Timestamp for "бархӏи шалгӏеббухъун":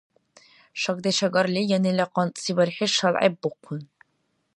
2.57-3.81